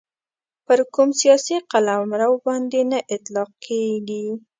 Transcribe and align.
پر 0.65 0.79
کوم 0.93 1.09
سیاسي 1.21 1.55
قلمرو 1.71 2.33
باندي 2.45 2.81
نه 2.91 2.99
اطلاقیږي. 3.15 4.23